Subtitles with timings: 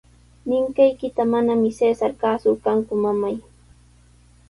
[0.47, 3.35] Ninqaykita manami Cesar kaasurqanku, mamay.